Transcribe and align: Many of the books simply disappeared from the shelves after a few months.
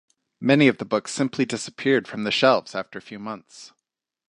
Many 0.39 0.67
of 0.67 0.79
the 0.79 0.85
books 0.85 1.11
simply 1.11 1.45
disappeared 1.45 2.07
from 2.07 2.23
the 2.23 2.31
shelves 2.31 2.73
after 2.73 2.97
a 2.97 3.03
few 3.03 3.19
months. 3.19 3.71